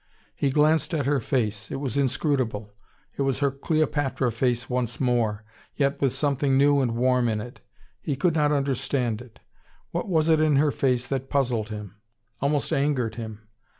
He 0.35 0.49
glanced 0.49 0.95
at 0.95 1.05
her 1.05 1.19
face: 1.19 1.69
it 1.69 1.75
was 1.75 1.95
inscrutable: 1.95 2.73
it 3.17 3.21
was 3.21 3.37
her 3.37 3.51
Cleopatra 3.51 4.31
face 4.31 4.67
once 4.67 4.99
more, 4.99 5.43
yet 5.75 6.01
with 6.01 6.11
something 6.11 6.57
new 6.57 6.79
and 6.79 6.95
warm 6.95 7.27
in 7.29 7.39
it. 7.39 7.61
He 8.01 8.15
could 8.15 8.33
not 8.33 8.51
understand 8.51 9.21
it. 9.21 9.41
What 9.91 10.07
was 10.09 10.27
it 10.27 10.41
in 10.41 10.55
her 10.55 10.71
face 10.71 11.07
that 11.09 11.29
puzzled 11.29 11.69
him? 11.69 11.97
Almost 12.39 12.73
angered 12.73 13.13
him? 13.13 13.47